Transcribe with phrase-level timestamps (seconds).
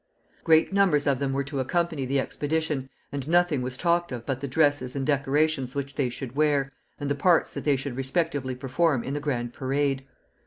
[0.43, 4.39] Great numbers of them were to accompany the expedition, and nothing was talked of but
[4.39, 8.55] the dresses and decorations which they should wear, and the parts that they should respectively
[8.55, 10.07] perform in the grand parade.